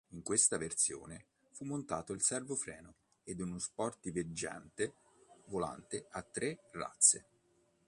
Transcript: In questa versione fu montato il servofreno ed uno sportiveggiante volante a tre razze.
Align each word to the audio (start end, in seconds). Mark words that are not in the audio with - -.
In 0.13 0.23
questa 0.23 0.57
versione 0.57 1.27
fu 1.51 1.63
montato 1.63 2.11
il 2.13 2.23
servofreno 2.23 2.95
ed 3.23 3.39
uno 3.39 3.59
sportiveggiante 3.59 4.95
volante 5.45 6.07
a 6.09 6.23
tre 6.23 6.61
razze. 6.71 7.25